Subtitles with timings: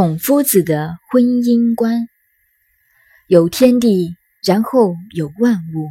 [0.00, 2.08] 孔夫子的婚姻观：
[3.26, 5.90] 有天地，然后有万物；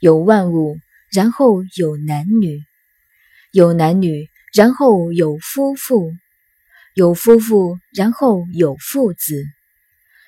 [0.00, 0.76] 有万物，
[1.10, 2.58] 然后有男女；
[3.52, 6.12] 有男女，然后有夫妇；
[6.92, 9.46] 有夫妇，然后有父子；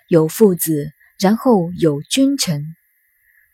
[0.08, 2.62] 有父子，然后有君臣；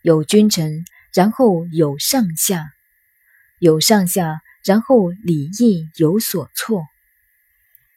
[0.02, 2.60] 有君臣，然后有上下；
[3.58, 6.84] 有上下，然后礼义有所措。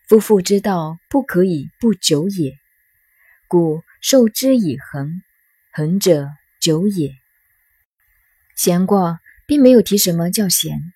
[0.07, 2.57] 夫妇之道，不可以不久也。
[3.49, 5.21] 故受之以恒，
[5.73, 6.29] 恒者
[6.61, 7.17] 久也。
[8.55, 10.93] 闲卦并没有提什么叫闲，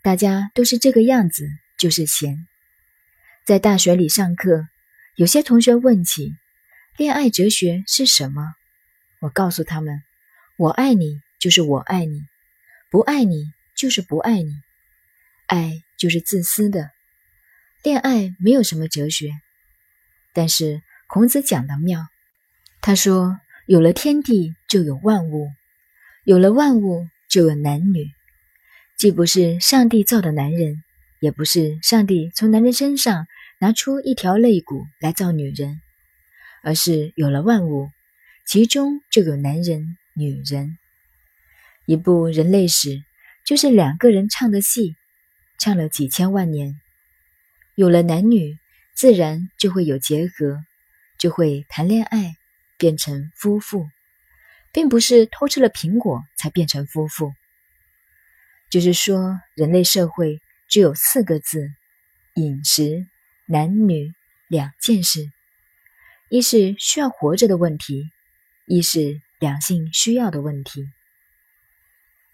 [0.00, 1.46] 大家都是这个样子，
[1.78, 2.46] 就是闲。
[3.44, 4.68] 在大学里上课，
[5.16, 6.34] 有些同学问起
[6.96, 8.54] 恋爱哲学是什么，
[9.20, 10.02] 我告诉他们：
[10.56, 12.22] 我爱你就是我爱你，
[12.90, 14.54] 不爱你就是不爱你，
[15.46, 16.90] 爱就是自私的。
[17.82, 19.30] 恋爱没有什么哲学，
[20.34, 22.06] 但是孔子讲的妙。
[22.82, 25.48] 他说：“有了天地，就有万物；
[26.24, 28.10] 有了万物，就有男女。
[28.98, 30.84] 既不是上帝造的男人，
[31.20, 33.26] 也不是上帝从男人身上
[33.60, 35.80] 拿出一条肋骨来造女人，
[36.62, 37.88] 而是有了万物，
[38.46, 40.76] 其中就有男人、女人。
[41.86, 43.02] 一部人类史，
[43.46, 44.96] 就是两个人唱的戏，
[45.58, 46.78] 唱了几千万年。”
[47.80, 48.58] 有了男女，
[48.94, 50.62] 自然就会有结合，
[51.18, 52.36] 就会谈恋爱，
[52.76, 53.88] 变成夫妇，
[54.70, 57.32] 并不是偷吃了苹果才变成夫妇。
[58.68, 61.70] 就是说，人类社会只有四个字：
[62.34, 63.06] 饮食、
[63.46, 64.12] 男女
[64.46, 65.30] 两件事。
[66.28, 68.10] 一是需要活着的问题，
[68.66, 70.84] 一是两性需要的问题。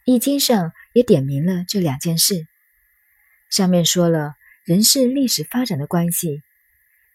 [0.04, 2.48] 易经上也点明了这两件事，
[3.48, 4.34] 上面说了。
[4.66, 6.42] 人是历史发展的关系。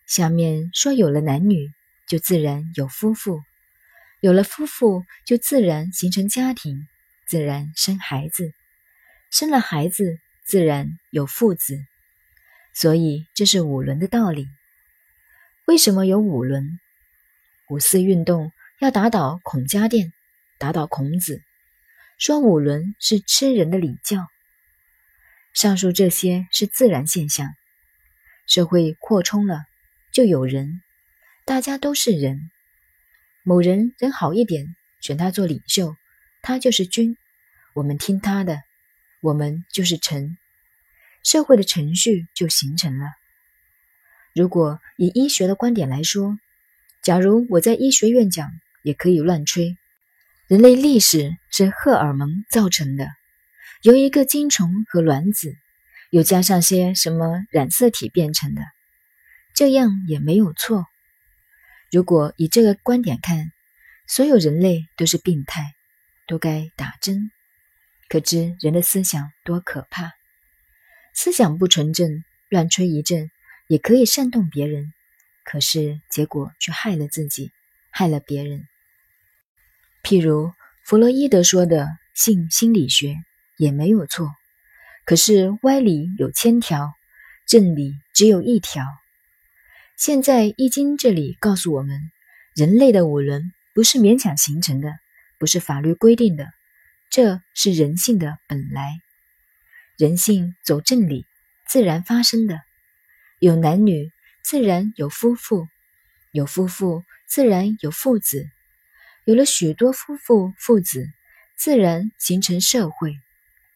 [0.07, 1.69] 下面说，有了男女，
[2.07, 3.41] 就自然有夫妇；
[4.21, 6.87] 有了夫妇，就自然形成家庭，
[7.27, 8.53] 自然生孩子；
[9.29, 11.77] 生了孩子，自然有父子。
[12.73, 14.47] 所以这是五伦的道理。
[15.65, 16.79] 为什么有五伦？
[17.67, 20.13] 五四运动要打倒孔家店，
[20.57, 21.41] 打倒孔子，
[22.17, 24.25] 说五伦是吃人的礼教。
[25.53, 27.53] 上述这些是自然现象，
[28.47, 29.65] 社会扩充了，
[30.13, 30.81] 就有人，
[31.45, 32.49] 大家都是人。
[33.43, 35.95] 某人人好一点，选他做领袖，
[36.41, 37.17] 他就是君，
[37.73, 38.61] 我们听他的，
[39.21, 40.37] 我们就是臣，
[41.23, 43.07] 社会的程序就形成了。
[44.33, 46.39] 如果以医学的观点来说，
[47.01, 48.49] 假如我在医学院讲，
[48.83, 49.75] 也可以乱吹。
[50.47, 53.07] 人类历史是荷尔蒙造成的。
[53.83, 55.55] 由一个精虫和卵子，
[56.11, 58.61] 又加上些什么染色体变成的，
[59.55, 60.85] 这样也没有错。
[61.91, 63.51] 如果以这个观点看，
[64.07, 65.73] 所有人类都是病态，
[66.27, 67.31] 都该打针。
[68.07, 70.11] 可知人的思想多可怕！
[71.15, 73.31] 思想不纯正，乱吹一阵
[73.67, 74.93] 也可以煽动别人，
[75.43, 77.51] 可是结果却害了自己，
[77.89, 78.67] 害了别人。
[80.03, 80.53] 譬如
[80.83, 83.15] 弗洛伊德说的性心理学。
[83.61, 84.33] 也没有错，
[85.05, 86.95] 可是歪理有千条，
[87.45, 88.83] 正理只有一条。
[89.95, 92.01] 现在《易经》这里告诉我们，
[92.55, 94.95] 人类的五伦不是勉强形成的，
[95.37, 96.47] 不是法律规定的，
[97.11, 98.99] 这是人性的本来。
[99.95, 101.27] 人性走正理，
[101.67, 102.61] 自然发生的。
[103.37, 104.11] 有男女，
[104.43, 105.67] 自然有夫妇；
[106.31, 108.39] 有夫妇，自然有父子；
[109.25, 111.05] 有了许多夫妇、父子，
[111.55, 113.13] 自然形成社会。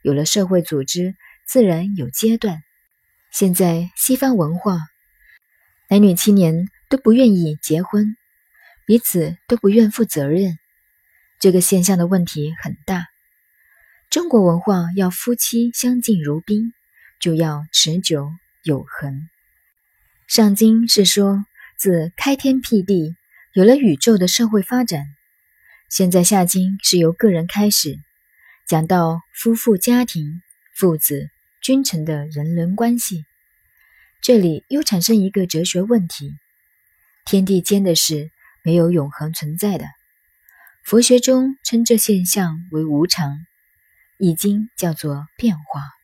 [0.06, 1.16] 有了社会组织，
[1.48, 2.62] 自然有阶段。
[3.32, 4.78] 现在西方文化，
[5.90, 8.16] 男女青年都不愿意结婚，
[8.86, 10.60] 彼此都不愿负责任，
[11.40, 13.08] 这个现象的问题很大。
[14.12, 16.72] 中国文化要夫妻相敬如宾，
[17.20, 18.30] 就要持久
[18.62, 19.28] 有恒。
[20.28, 21.44] 上经是说，
[21.78, 23.16] 自开天辟地，
[23.54, 25.08] 有了宇宙的社会发展。
[25.90, 27.98] 现在下经是由个人开始。
[28.68, 30.42] 讲到夫妇家庭、
[30.74, 31.30] 父子、
[31.62, 33.24] 君臣的人伦关系，
[34.24, 36.34] 这里又产生一个哲学问题：
[37.26, 38.32] 天地间的事
[38.64, 39.86] 没有永恒存在的。
[40.84, 43.34] 佛学中称这现象为无常，
[44.18, 45.95] 《易经》叫做变化。